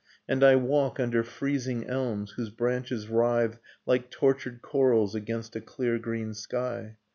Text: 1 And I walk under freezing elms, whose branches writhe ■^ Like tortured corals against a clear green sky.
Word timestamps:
1 0.25 0.37
And 0.37 0.43
I 0.43 0.55
walk 0.55 0.99
under 0.99 1.21
freezing 1.23 1.85
elms, 1.87 2.31
whose 2.31 2.49
branches 2.49 3.07
writhe 3.07 3.53
■^ 3.53 3.57
Like 3.85 4.09
tortured 4.09 4.63
corals 4.63 5.13
against 5.13 5.55
a 5.55 5.61
clear 5.61 5.99
green 5.99 6.33
sky. 6.33 6.97